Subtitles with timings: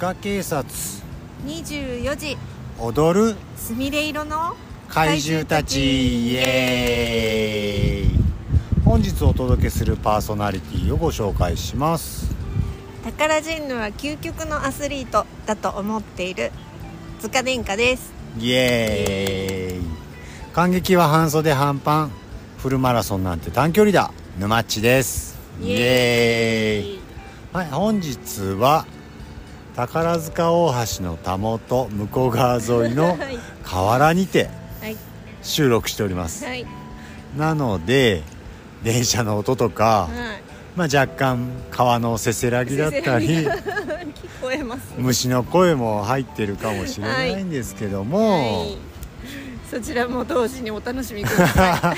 [0.00, 0.64] 塚警察
[1.44, 2.38] 24時。
[2.78, 3.36] 踊る。
[3.54, 4.56] すみれ色の
[4.88, 6.30] 怪獣たち。
[6.30, 8.82] イエーイ。
[8.82, 12.34] 本日お届けするパーソナリティをご紹介します。
[13.04, 16.50] タカラジェンヌは究極のアスリートだと思っている。
[17.20, 18.10] 塚殿下です。
[18.38, 19.84] イエーイ。
[20.54, 22.10] 感激は半袖半パン。
[22.56, 24.10] フルマラソンなんて短距離だ。
[24.38, 25.38] 沼っちです。
[25.60, 27.00] イエーイ。
[27.52, 28.86] はい本日は
[29.76, 33.38] 宝塚大橋のたもと向こう側沿いの はい。
[33.64, 34.96] 河原にてはい。
[35.42, 36.44] 収録しております。
[36.44, 36.66] はい。
[37.36, 38.22] なので
[38.82, 40.50] 電車の音とか、はい。
[40.76, 43.50] まあ、若干川のせせらぎだったり聞
[44.40, 48.89] こえます虫の声も入ってるかもしれないんですけども、はい
[49.70, 51.94] そちらも同時にお楽しみくださ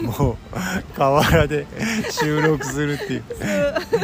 [0.00, 0.02] い。
[0.06, 1.66] もう河原で
[2.10, 3.24] 収録するっていう。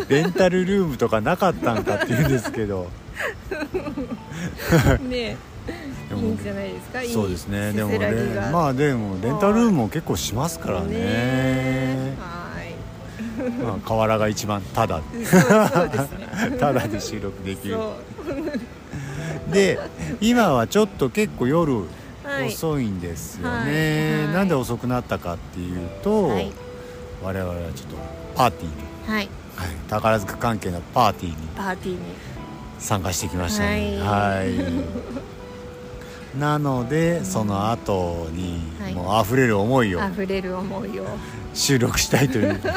[0.09, 2.89] レンタルルームとかなかったんかっていうんですけど。
[5.09, 5.37] ね
[6.09, 7.03] でもいいんじゃないですか？
[7.03, 7.71] いいそうですね。
[7.71, 10.89] せでもねまあでもレンタルルームも結構しますからね。
[10.89, 13.51] ねはい。
[13.63, 14.97] まあ、河原が一番タダ。
[14.97, 17.75] そうそう で収録できる。
[17.75, 17.95] そ
[19.51, 19.53] う。
[19.53, 19.79] で
[20.21, 21.85] 今はちょっと結構夜はい
[22.47, 23.67] 遅いんですよはい。
[23.67, 24.35] ね、はい。
[24.35, 26.53] なんで遅くなったかっていうと、はい。
[27.23, 27.97] 我々はちょっと
[28.35, 28.73] パーティーに、
[29.07, 29.29] はい。
[29.57, 31.99] はい、宝塚関係のパーティーにパーティーに。
[32.79, 33.99] 参加してきましたね。
[34.01, 34.55] ははい。
[36.39, 38.95] なのでその後にはい。
[38.95, 41.07] もう溢れる思いを溢れる思いを。
[41.55, 42.61] 収録したいという。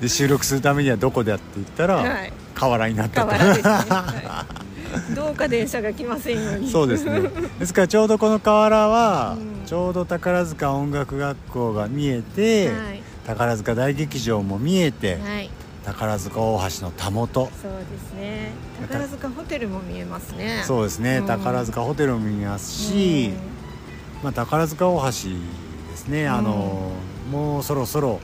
[0.00, 2.32] で収録するためにはどこでやって言ったら、はい。
[2.54, 3.32] 河原になったと
[5.14, 6.70] どうか電車が来ませんように。
[6.70, 7.22] そうですね。
[7.58, 9.66] ですからちょうどこの河原は、うん。
[9.66, 13.02] ちょうど宝塚音楽学校が見えて、はい。
[13.26, 15.50] 宝塚大劇場も見えて、はい。
[15.84, 17.50] 宝塚大橋のたもと。
[17.62, 18.50] そうですね。
[18.82, 20.62] 宝塚ホテルも見えますね。
[20.64, 21.26] そうですね、うん。
[21.26, 23.30] 宝塚ホテルも見えますし、
[24.22, 25.12] まあ、宝塚大橋で
[25.96, 26.92] すね、あの
[27.30, 28.20] もうそろそろ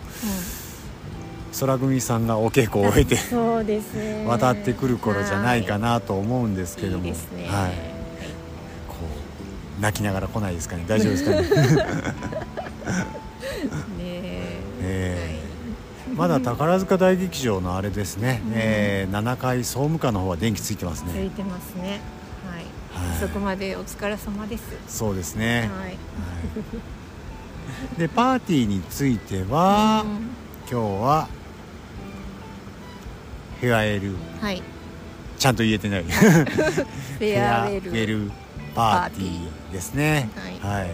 [1.58, 4.24] 空組さんがお稽古を終えて そうですね。
[4.26, 7.08] 渡ってくる頃じゃないかなと思うんですけども、い。
[7.08, 7.46] いですね。
[7.48, 7.70] はい、
[8.88, 8.96] こ
[9.78, 10.84] う泣きながら来ないですかね。
[10.86, 11.42] 大丈夫ですかね。
[13.98, 14.12] ね
[14.82, 15.42] え。
[16.16, 18.52] まだ宝塚大劇場のあれですね、うん。
[18.54, 21.12] えー7階総務課の方は電気ついてますね。
[21.12, 22.00] ついてますね。
[22.46, 23.18] はい、はい。
[23.20, 24.64] そこまでお疲れ様です。
[24.88, 25.86] そうですね、はい。
[25.86, 25.96] はい。
[27.98, 30.42] でパーティーについては、うん。
[30.70, 31.28] 今日は
[33.62, 34.16] フェアエル。
[34.40, 34.60] はい。
[35.38, 36.02] ちゃんと言えてない。
[36.10, 38.32] フェアウェル
[38.74, 40.28] パーティーですね。
[40.60, 40.90] はい、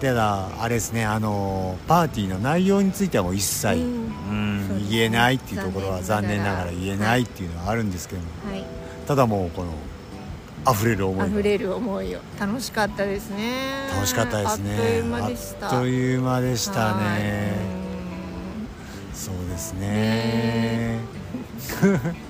[0.00, 3.82] ただあれですねあのパーティーの内容についてはもう一切、うう
[4.32, 8.64] ん言えないっていうところは残残念ながら言えないっていうのはあるんですけども、うんはい。
[9.06, 9.74] ただもうこの
[10.72, 12.20] 溢れる思いが溢れる思いを。
[12.40, 13.88] 楽しかったですね。
[13.94, 14.72] 楽しかったですね。
[14.72, 15.66] あっという間でした。
[15.66, 17.22] あっという間でしたはい。
[17.22, 17.71] ね
[19.22, 19.78] そうですね。
[19.82, 21.02] えー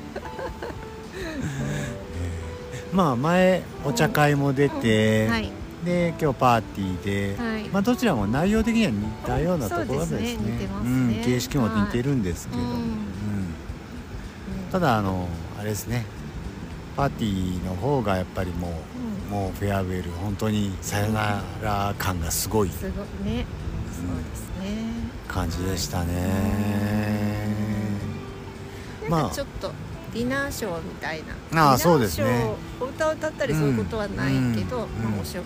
[2.92, 5.32] まあ前お茶会も出て、うん。
[5.32, 5.50] はい。
[5.86, 7.64] で今日パーティーで、はい。
[7.70, 10.14] まあ、どちらも内容的には似たようなところですね。
[10.16, 10.68] そうですね。
[10.84, 12.72] うん、形式も似てるんですけど、はい。
[12.72, 12.76] うん。
[12.76, 12.84] うん。
[14.70, 16.04] ただあのあれですね。
[16.94, 18.72] パーティーの方がやっぱりもう、
[19.32, 19.38] うん。
[19.38, 22.68] もうフェアウェル本当にさよなら感がすごい。
[22.68, 22.90] すごい
[23.34, 23.46] ね。
[23.90, 24.51] そうですね
[25.32, 26.12] 感じでしたね、
[29.08, 29.72] なんかちょっと
[30.12, 31.68] ディナーショーみたいな。
[31.70, 35.42] ああそうですねディナーショーお歌を歌ったりそういうことはないけど、まあ、お食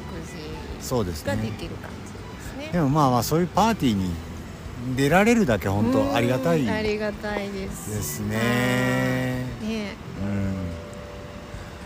[0.80, 2.70] 事ができる感じですね。
[2.72, 4.10] でもまあまあそういうパーティーに
[4.96, 8.02] 出られるだけ本当ありがたいうんあでりがたいです。
[8.02, 8.36] すね。
[8.36, 8.42] は
[9.66, 9.94] いね。
[10.22, 10.56] うん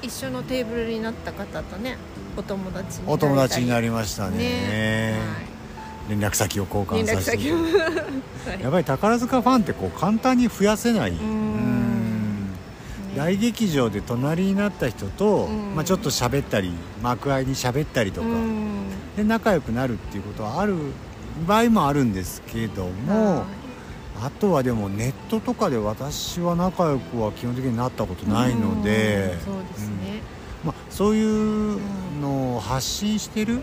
[0.03, 1.99] 一緒のテーブルになった方とね
[2.35, 4.39] お友達にお友達になりりましたね。
[4.39, 5.60] ね
[6.11, 7.39] 連絡先を交換させて。
[7.39, 8.21] はい
[8.61, 11.13] やっぱり宝塚ファンってこう簡単に増やせない、
[13.17, 15.75] 大劇場で隣になった人と、うん。
[15.75, 18.85] まあ、ちょっと喋ったり幕間に喋ったりとか、うん。
[19.17, 20.77] で仲良くなるっていうことはある
[21.47, 23.45] 場合もあるんですけども、は
[24.23, 28.55] あとはでもネットとかで私は仲良くは基本的になったことない。
[28.55, 30.23] のでうん、そうですね、
[30.65, 31.79] まあ、そういう
[32.21, 33.61] のを発信してる、うん。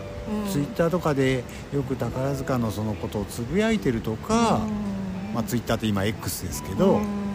[0.51, 5.33] ツイッターとかでよく宝塚のそのことをつぶやいてるとか、うん。
[5.33, 7.27] まあ、ツイッターって今 X ですけど、うん。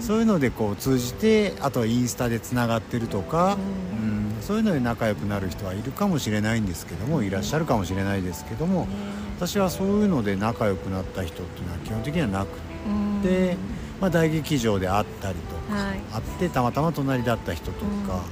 [0.00, 3.58] そういうのでこう通じてあとはインスタでつながってるとか、う
[4.04, 8.88] うんそういうので仲良くなる人はいるかもしれないんですけどもいらっしゃるかもしれないですけどもね。
[9.36, 12.48] 私はそういうので仲良くなった人っていうのは基本的にはなく
[12.86, 13.20] うん。
[13.22, 13.56] て
[14.02, 15.98] まあ、大劇場で会ったりとかはい。
[16.12, 18.24] 会ってたまたま隣だった人とか、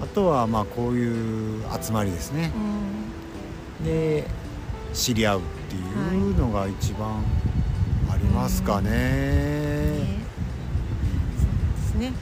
[0.00, 2.50] あとはまあこういう集まりですね。
[3.80, 3.84] うん。
[3.84, 4.24] で
[4.94, 5.80] 知り合うってい
[6.32, 7.22] うのが一番
[8.10, 8.90] ありますかね。
[8.90, 9.96] ね。
[11.36, 12.12] そうですね。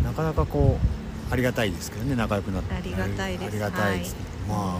[0.00, 2.72] えーなかなかこうありがたいですけどね仲良くなって。
[2.74, 3.48] ありがたいです。
[3.48, 4.16] ありがたいです、
[4.48, 4.78] まあまあ。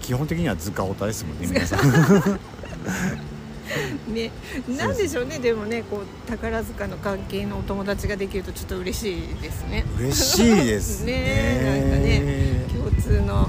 [0.00, 1.80] 基本的には図鑑オタですもんね皆さん
[4.08, 4.30] ね、
[4.68, 5.38] なんでしょうね。
[5.38, 9.84] でもねこう宝塚の関係のお友達ができるとちょっと嬉しいですね。
[9.98, 11.12] 嬉しいですね。
[12.02, 13.48] ねなんか共通の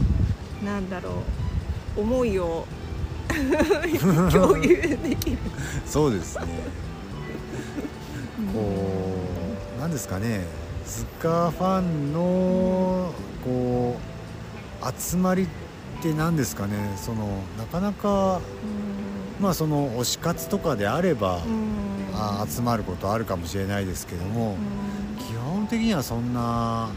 [0.64, 1.24] なんだろ
[1.98, 2.66] う思いを
[4.32, 5.38] 共有できる。
[5.86, 6.46] そうですね。
[8.54, 9.16] こ
[9.78, 10.46] うなんですかね。
[10.86, 13.98] 図鑑ファンのこ
[14.82, 15.48] う集まりっ
[16.02, 16.74] て何ですかね。
[16.98, 18.42] そのなかなか
[19.40, 21.42] まあその推し活とかであれば、
[22.14, 24.58] あ集まることあるかもしれないですけども、
[25.20, 26.90] 基本的にはそんな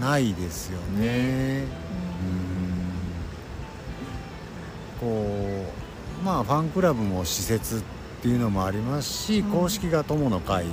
[0.00, 1.64] ないですよね。
[5.00, 5.08] うん。
[5.08, 5.66] こ
[6.20, 7.82] うまあファンクラブも施設っ
[8.22, 9.50] ていうのもありますし、うん。
[9.50, 10.66] 公式が友の会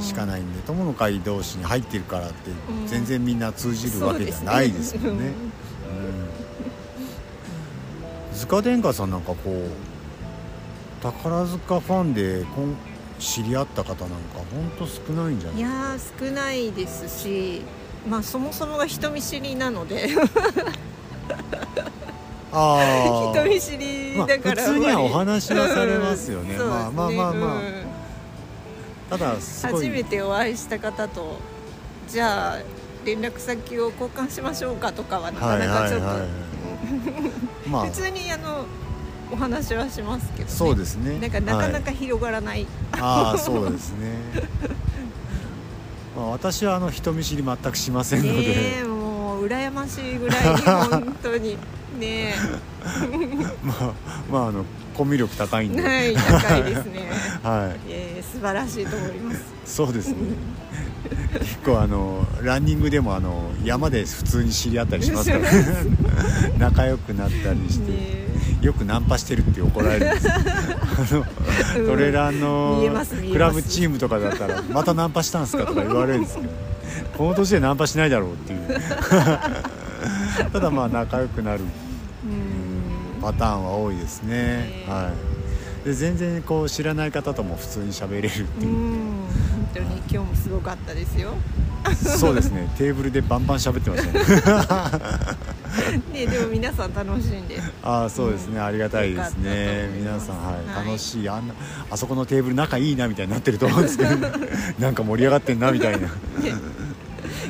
[0.00, 2.86] しかないんで、友の会同士に入ってるからってうん。
[2.86, 5.26] 全然みんな通じるわけじゃないですもんね。
[5.26, 5.34] うん
[8.38, 9.68] 塚殿下さんなんかこう
[11.02, 12.44] 宝塚ファンで
[13.18, 14.16] 知り合った方なんか
[14.52, 15.58] ほんと少ないんじゃない？
[15.58, 17.62] いやー少ないですし
[18.08, 20.08] まあそもそもが人見知りなので。
[22.50, 26.54] あ人見知りまあだから、普通にはお話はされますよね。
[26.56, 26.68] うん。
[26.70, 27.54] まあまあまあまあ。
[27.56, 27.84] うん
[29.10, 31.38] ただ初めてお会いした方と
[32.08, 32.58] じゃあ
[33.06, 36.28] 連絡先を交換しましょうかとかはなかなかちょっと、はいはいはい。
[37.70, 37.84] まあ。
[37.86, 38.66] 普通にあの
[39.30, 41.18] お話はしますけど、ね、そうですね。
[41.18, 41.82] なんかなかなはい。
[41.82, 44.16] か広がらない、ああそうですね。
[46.16, 48.44] まあ私はあの人見知り全くしませんので、ね
[48.80, 51.56] えもう羨ましいぐらいに本当に。
[51.98, 52.34] ね
[53.64, 53.92] まあ
[54.30, 54.64] まああの
[54.94, 57.10] コミュ力高いんで、えはい高いですね。
[57.42, 57.80] はい。
[57.88, 59.40] えー素晴らしいと思います。
[59.64, 60.16] そうですね。
[61.38, 65.44] 結構あのランニングでもあの山で普通に知り合ったりしますから。
[66.58, 68.17] 仲良くなったりして、ね
[68.60, 70.38] よくナンパしてるって怒られるんです あ
[71.14, 71.24] の
[71.78, 71.86] うん。
[71.86, 72.82] トレランの
[73.30, 76.48] クラブチームとかだったらまたナンパしたんすかとか言われるんですけど
[77.16, 78.60] この年でナンパしないだろうっていう。
[80.52, 83.22] ただまあ仲良くなるうん。
[83.22, 84.36] パターンは多いですね。
[84.36, 85.10] ねは
[85.84, 85.86] い。
[85.86, 88.74] で全然こう知らない方とも普通に喋れるってういう、ん。
[89.52, 91.34] 本当に今日もすごかったですよ。
[92.18, 92.68] そうですね。
[92.76, 95.36] テーブルでバンバン喋ってましたね
[96.12, 97.60] ねでも皆さん楽しんで。
[97.82, 99.88] ああそうですね、ありがたいですね。
[99.96, 100.86] 皆さんはい、はい。
[100.86, 101.28] 楽しい。
[101.28, 101.54] あんな
[101.90, 104.10] あそこのテーブル仲いいなみたいになってると思うんですけど
[104.78, 105.98] なんか盛り上がってんなみたいな。
[105.98, 106.08] ね。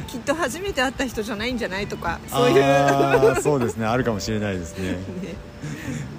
[0.06, 3.42] きっと初めて会った人じゃないんじゃないとかそういう。
[3.42, 3.86] そうですね。
[3.86, 4.92] あるかもしれないですね。
[4.92, 4.98] ね。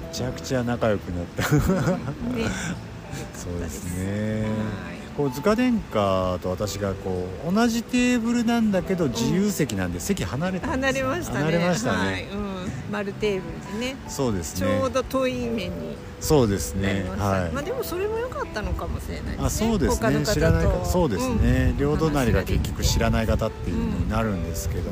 [0.10, 1.56] めちゃくちゃ仲良くなった。
[1.56, 2.46] ね。
[3.34, 4.44] そうですね。
[4.88, 11.40] はいこう塚殿下と私がこう同じテーブルなんだけど自由席なんで席離れたん離ですれましたね。
[11.40, 12.24] 離れましたね、はい。
[12.24, 13.98] うん、丸テーブルでね。
[14.08, 16.94] そうですちねょうど遠い面にそうですね。
[16.94, 19.46] なりました、はい、まあでもそれも良かったのかもしれないですね。
[19.46, 20.30] あそうです他の方と。
[20.30, 21.36] ね知らない方そうですね、
[21.72, 24.90] うん両隣が結局知らない方っていうのうんになるんですけども、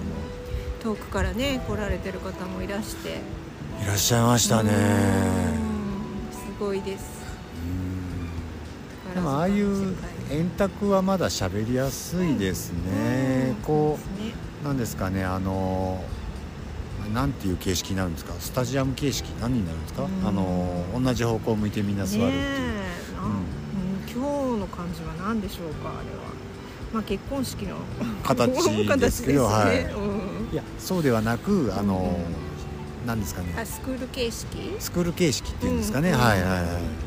[0.84, 3.22] 遠くからね来られてる方もいらして。
[3.82, 4.74] いらっしゃいましたね。
[4.74, 6.38] うん。
[6.38, 7.06] すごいです。
[9.08, 9.14] うん。
[9.14, 9.96] でもああいう
[10.32, 14.34] 円卓はまだ喋りやすいですね、うですね。
[14.64, 16.04] うなんですかねあの
[17.14, 18.34] なんていう形式になるんですか？
[18.40, 20.28] スタジアム形式何になるんですか、うん。
[20.28, 22.48] あの同じ方向を向いてみんな座るっていう、ね
[23.24, 24.22] うん。
[24.22, 26.28] 今日の感じは何でしょうかあれは。
[26.94, 27.78] まあ結婚式の
[28.24, 28.52] 形
[29.00, 30.54] ですけど 形はい。
[30.54, 32.18] いやそうではなくあの、
[33.06, 33.56] なんですかね。
[33.58, 34.76] あスクール形式？
[34.80, 36.20] スクール形式っていうんですかね、うん。
[36.20, 37.07] はいはいはい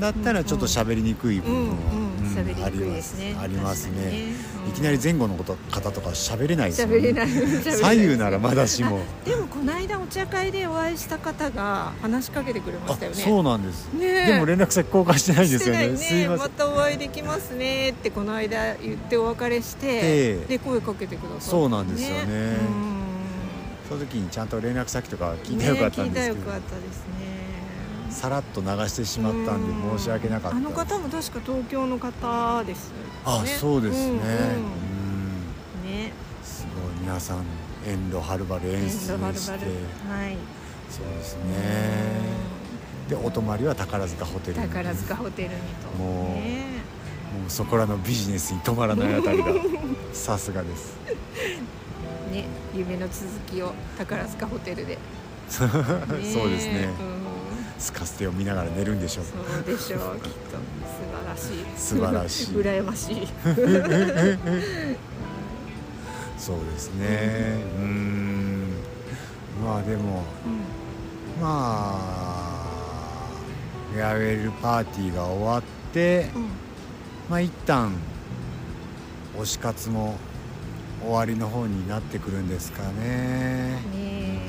[0.00, 3.36] だったらちょっと喋りにくい部分は、うんうんうん喋りにくいですね。
[3.40, 3.86] あります。
[3.90, 4.32] ね。
[4.68, 7.14] いきなり前後のこと方とか喋れないですよね。
[7.80, 9.00] 左右ならまだしも。
[9.24, 13.22] でもこの間お茶会でお会いした方が話しかけてくれまあしたよね。
[13.22, 15.96] そうなんです、でも連絡先交換してないんですよね。
[15.96, 16.38] すいません。
[16.38, 20.00] またお会いできますねってこの間言ってお別れして、え
[20.44, 20.46] え。
[20.48, 22.24] で声かけてくださってそうなんですよね。
[22.26, 23.00] うん。
[23.88, 27.39] その時にちゃんと連絡先とか聞いてよかったんですけど、ね聞いたらよかったですね
[28.10, 30.56] さらっと流してしまったんで申し訳なかった。
[30.56, 33.02] あの方も確か東京の方ですよね。
[33.24, 36.12] あそうですね、うんね。
[36.42, 37.44] すごい皆さん
[37.86, 39.10] 遠路はるばる演出して。
[39.10, 40.36] はい。
[40.90, 42.20] そうですね。
[43.08, 44.68] でお泊まりは宝塚ホテルに。
[44.68, 45.54] 宝塚ホテルに
[45.96, 46.02] と。
[46.02, 46.80] もうね。
[47.40, 49.46] もうそこらのビジネスに止まらないあたりが
[50.12, 50.96] さすがです。
[52.32, 52.44] ね。
[52.74, 54.98] 夢の続きを宝塚ホテルで、ね、
[55.48, 55.68] そう
[56.50, 56.88] ですね。
[57.14, 57.19] うん
[57.80, 59.24] スカステを見ながら寝るんでしょう。
[59.24, 60.58] そうでしょうきっと。
[60.86, 61.64] 素晴らしい。
[61.76, 62.56] 素晴らしい。
[62.56, 63.26] 羨ましい
[66.38, 67.56] そうですね。
[67.78, 68.66] うん。
[69.64, 70.22] まあでも
[71.40, 72.60] まあ
[73.92, 76.48] フェアウェルパーティーが終わってうん、うん
[77.30, 77.92] まあ一旦
[79.38, 80.16] 推し活も
[81.00, 83.80] 終わりの方になってくるんですかね。
[83.94, 84.40] ね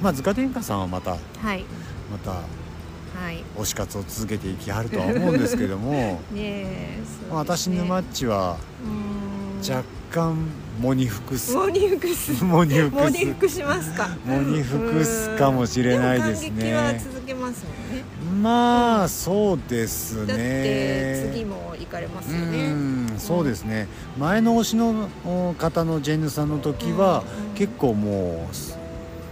[0.00, 1.64] まあ塚天下さんはまたえはい。
[2.10, 2.40] また
[3.14, 3.44] はい。
[3.56, 5.92] 推し活を続けていきはるとは思うんですけども。
[6.32, 6.98] ねえ
[7.30, 8.56] まあ私の沼っちは
[9.68, 10.36] 若干
[10.80, 13.02] モニフクスモニフクスモニフモ
[13.38, 14.08] クスしますか。
[14.24, 16.52] モニフクスかもしれないですね。
[16.56, 18.04] 激は続けますもんね。
[18.42, 22.70] まあそうですだってね次も行かれますうよね。
[22.72, 23.86] んそうですね。
[24.18, 27.54] 前の推しのお方のジェンヌさんの時はうん。
[27.54, 28.56] 結構もう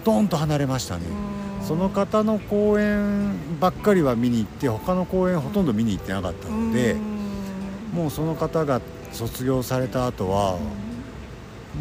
[0.04, 1.02] ドンと離れましたね。
[1.24, 1.29] うん
[1.62, 7.96] その方の公演ばっかりは見に行って他の公演ほとんど見に行ってなかったのでうん。
[7.96, 8.80] もうその方が
[9.12, 10.58] 卒業された後は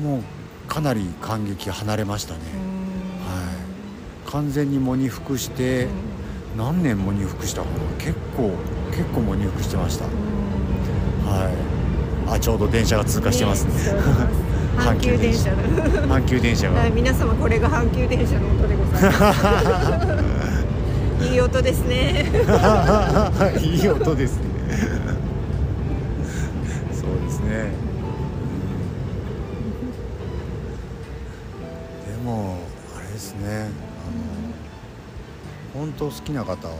[0.02, 0.24] もう
[0.68, 2.40] かなり感激離れましたね。
[4.26, 4.32] うん。
[4.32, 5.88] 完全に喪に服して
[6.58, 7.76] 何年喪に服したかな？
[7.98, 8.52] 結構
[8.92, 10.06] 結構喪に服してました。
[10.06, 11.50] は
[12.28, 12.32] い。
[12.32, 13.74] あちょうど電車が通過してますね。
[13.74, 14.49] ね
[14.80, 15.58] 阪急電車の。
[16.08, 16.80] 阪急電車が。
[16.80, 19.34] はい皆様これが阪急電車の音でございま
[21.20, 21.30] す。
[21.30, 22.26] いい音ですね。
[23.62, 24.44] いい音ですね。
[26.94, 27.72] そうですね。
[32.08, 32.24] うん。
[32.24, 32.58] でも
[32.98, 33.48] あれですね。
[33.50, 33.60] あ
[35.78, 36.74] の本当好きな方は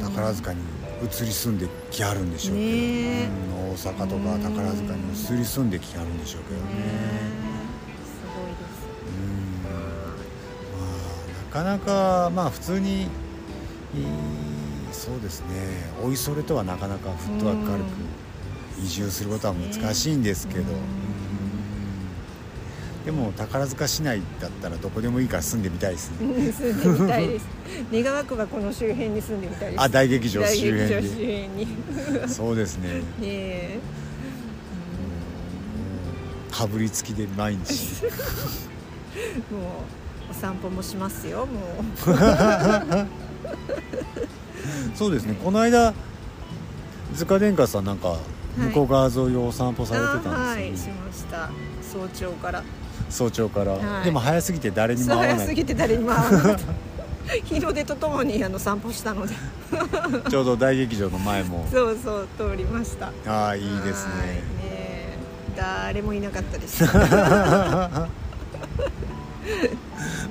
[0.00, 0.60] 宝塚に
[1.02, 2.72] 移り住んできはるんでしょうけど、ね
[3.24, 3.26] え。
[3.26, 6.64] うん大阪とか宝塚に移り住んできはるんでしょうけどね。
[8.04, 8.84] すごいです。
[9.08, 9.64] うん。
[11.62, 13.08] まあなかなかまあ普通に
[14.92, 15.46] そうですね。
[16.04, 17.86] おいそれとはなかなかフットワーク軽く
[18.84, 20.64] 移住することは難しいんですけど、
[23.04, 26.16] でも宝塚市内だったらどこでもいいから住んでみたいですね。
[26.20, 27.46] うん住んでみたいです。
[27.92, 29.82] 願わくばこの周辺に住んでみたいです。
[29.82, 31.08] あ大劇場大周辺
[31.48, 31.56] に。
[31.56, 31.66] ね
[32.28, 33.02] そうですね。
[33.22, 33.78] え。
[36.52, 38.04] かぶりつきで毎日。
[39.50, 41.84] もうお散歩もしますよも
[44.94, 45.34] そうですね。
[45.42, 45.92] この間
[47.16, 48.16] 塚殿下さんなんか
[48.56, 50.76] 向こう側沿いをお散歩うされてたんですよね、あはい。
[50.76, 51.50] しました。
[51.82, 52.62] 早朝から
[53.08, 56.64] 早朝から、はいでも早すぎて誰にも会わない早すぎて誰にも会わなかった
[57.44, 59.34] 日の出とともにあの散歩したので
[60.28, 64.26] ちょうど大劇場の前もそうそう通りましたああいいですはい
[64.64, 65.16] ね
[65.56, 66.84] 誰もいなかったです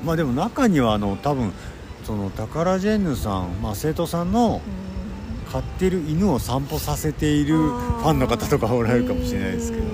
[0.04, 1.54] まあでも中にはあの多分
[2.04, 4.62] そのタカラジェンヌさん、まあ、生徒さんの
[5.52, 9.92] 飼ってる犬を散歩させているファンの方とかおられるかもしれないですけど、ううん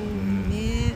[0.47, 0.93] んね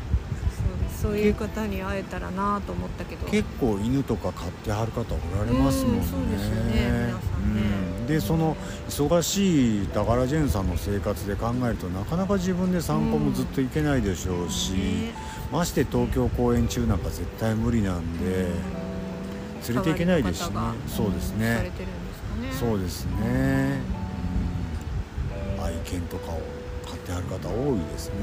[1.02, 3.28] そうそういう方に会えたらなと思ったけど。
[3.28, 6.00] 結構犬とか飼ってはる方おられますもんね。
[6.00, 7.62] うんそうですよね皆さんね。
[8.00, 8.08] うん。
[8.08, 8.58] でその
[8.90, 15.14] 忙しいタカラジェンヌさんの生活で考えるとなかなか自分で散歩もずっと行けないでしょうし、ね。
[15.52, 18.48] まして東京公演中なんか絶対無理なんで、
[19.68, 20.56] 連れて行けないですしね。
[20.88, 21.72] そうですね。
[22.42, 22.52] ね。
[22.58, 23.82] そうですね、
[25.58, 25.64] うん。
[25.64, 26.42] 愛犬とかを
[26.86, 28.16] 飼ってはる方多いですね、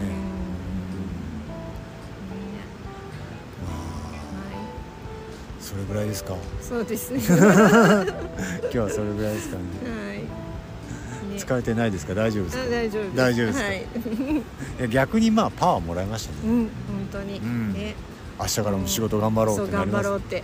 [5.68, 6.34] それぐらいですか？
[6.34, 7.20] いそうですね。
[7.28, 7.37] 今
[8.70, 9.62] 日はそれぐらいですかね。
[9.84, 10.18] はい。
[10.18, 10.26] ね。
[11.37, 12.14] 疲れてないですか？
[12.14, 12.62] 大丈夫ですか？
[12.62, 13.16] あ大丈夫です。
[13.16, 13.64] 大丈夫ですか？
[13.66, 14.88] はい。
[14.90, 16.38] 逆にまあパワーもらいましたね。
[16.44, 16.70] うん本
[17.12, 17.72] 当に、うん。
[17.75, 17.94] ね。
[18.40, 20.42] 明日からも仕事頑張ろうってなります頑張ろうって。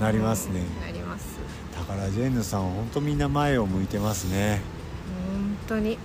[0.00, 0.60] なりますね。
[0.84, 1.26] なります。
[1.76, 4.60] タカラジェンヌさん本当みんな前を向いてますね。
[5.68, 5.90] 本当に。
[5.90, 5.96] も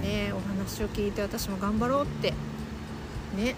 [0.00, 2.34] うね、お話を聞いて私も頑張ろうって。
[3.36, 3.54] ね。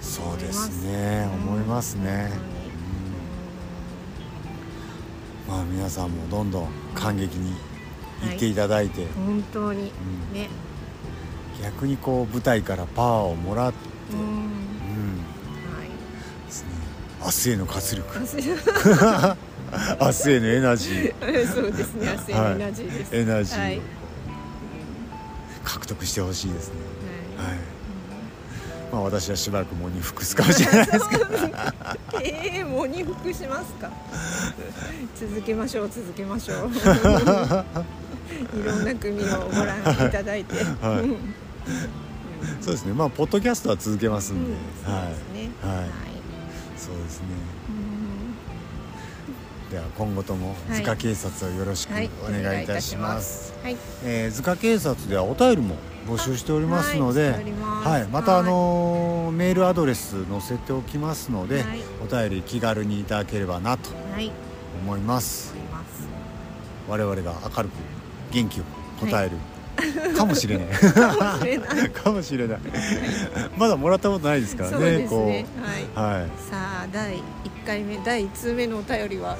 [0.00, 1.28] そうですね。
[1.32, 1.94] 思います。
[1.94, 2.30] ね
[5.48, 7.54] まあ皆さんもどんどん感激に
[8.22, 9.80] 行っていただいて、当に本当に。
[9.80, 9.84] う
[10.32, 10.34] ん。
[10.34, 10.48] ね。
[11.62, 13.78] 逆にこう舞台からパワーをもらって、
[14.12, 14.20] うん。
[14.20, 14.26] うん。
[14.28, 16.46] はい。
[16.46, 16.68] ですね。
[17.22, 18.18] 明日への活力。
[20.00, 21.46] 明日へのエナジー。
[21.46, 22.06] そうですね。
[22.28, 23.80] 明日のエナジーです、エナジはい。
[25.64, 26.74] 獲得してほしいですね、
[27.36, 27.71] はい
[28.92, 31.24] まあ私はしばらく喪に服すかもしれないですけど。
[32.22, 33.90] ええもうに服しますか？
[35.18, 36.70] 続けましょう続けましょう。
[38.60, 41.00] いろんな組をご覧いただいて、はい。
[41.00, 41.34] うん
[42.60, 42.92] そうですね。
[42.92, 45.50] まあポッドキャストは続けますんで、うんそうはいですね。
[45.62, 45.88] はい。
[46.76, 47.26] そうですね。
[47.70, 47.71] うん
[49.72, 50.80] では今後ともはい。
[50.82, 52.10] 塚警察をよろしくはい。
[52.28, 53.76] お願いいたします,、はい。
[54.04, 55.76] えー塚警察ではお便りも
[56.06, 58.06] 募集しておりますので、はい。
[58.08, 61.80] またあのーメールアドレス載せておきますので、はい。
[62.02, 64.30] お便り気軽にいただければなとはい。
[64.84, 65.54] 思います。
[65.54, 67.72] 思い我々が明るく
[68.32, 68.64] 元気を
[69.00, 69.36] 答える、
[70.16, 70.66] かもしれない。
[71.94, 72.58] かもしれない。
[73.56, 75.46] まだもらったことないですからねそうですこね
[75.96, 76.16] はい。
[76.18, 76.30] うはい。
[76.50, 77.20] さあ第1
[77.64, 79.36] 回目第1通目のお便りは？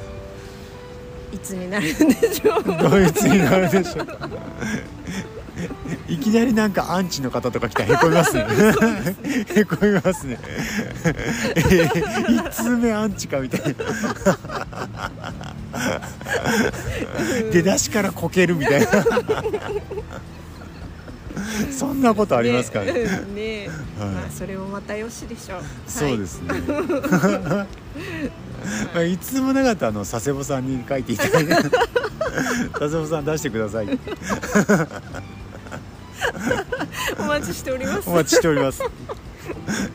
[1.32, 2.64] いつになるんでしょう。
[2.64, 4.06] ドイツになるでしょう。
[6.08, 8.46] いきなりなんかアンチの方とか来たらへこみますね。
[9.54, 10.38] へこみますね。
[11.54, 11.88] えー、
[12.42, 13.84] 1通目アンチかみたいな。
[17.50, 18.88] 出だしからこけるみたいな。
[21.70, 22.92] そんなことありますからね。
[22.92, 23.68] ねうんね。
[23.98, 24.08] はい。
[24.08, 25.62] まあそれもまたよしでしょう。
[25.86, 26.54] そうですすね、
[28.95, 31.55] まあ、いつもなかったらあの佐世保さんに書いていただいて
[32.79, 33.99] 佐世保さん出してください。
[37.19, 38.09] お待ちしております。
[38.09, 38.83] お待ちしております。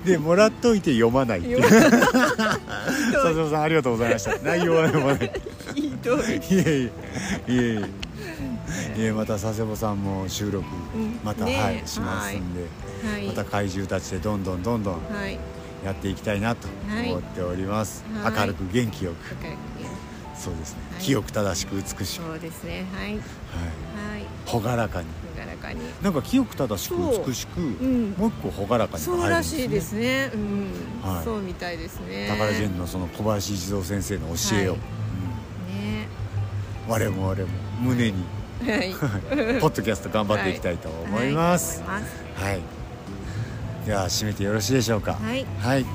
[0.05, 1.61] でもらっといて読まないっていう。
[1.61, 4.37] 佐世保さんありがとうございました。
[4.39, 5.31] 内容は読まない。
[5.75, 6.19] ひどい。
[6.19, 6.91] いえい
[7.47, 7.53] え。
[7.53, 9.01] いえいえ。
[9.01, 10.65] いえまた佐世保さんも収録
[10.95, 11.19] うん。
[11.23, 11.59] また、ね。
[11.59, 12.61] はいしますんで、
[13.09, 13.27] はい。
[13.27, 14.93] また怪獣たちでどんどんどんどん。
[14.93, 15.39] はい
[15.83, 16.67] やっていきたいなと
[17.05, 18.33] 思っております、はい。
[18.39, 19.17] 明るく元気よく。
[20.37, 21.03] そうですね、はい。
[21.03, 22.85] 清く正しく美しく、そうですね。
[22.93, 23.07] はい。
[23.07, 23.21] はい、は
[24.19, 24.25] い。
[24.45, 25.07] 朗らかに。
[25.35, 25.81] 朗らかに。
[26.01, 27.63] なんか清く正しく美しく、う。
[27.63, 30.31] んもう一個朗らかにそうらしいですね。
[30.33, 30.71] うん、
[31.03, 31.23] はい。
[31.23, 32.27] そうみたいですね。
[32.29, 34.79] 宝ジェンのその小林一三先生の教えを、はい。
[35.73, 36.07] ね
[36.87, 36.91] うん。
[36.91, 37.49] 我も我も
[37.81, 38.23] 胸に。
[38.63, 38.93] はい。
[39.59, 41.81] ポッドキャスト頑張っていきたいと思います。
[41.81, 41.89] はい。
[41.89, 42.43] 思います。
[42.43, 42.61] はい、
[43.87, 45.13] では締めてよろしいでしょうか。
[45.13, 45.45] はい。
[45.59, 45.85] はい、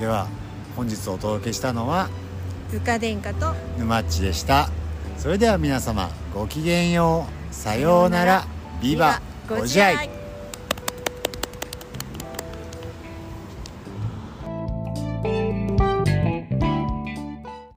[0.00, 0.26] では
[0.74, 2.08] 本日お届けしたのは
[2.70, 4.70] 塚殿下と沼っちでした。
[5.18, 7.54] それでは皆様ごきげんよう。
[7.54, 8.46] さようなら。
[8.80, 10.23] ビバご自愛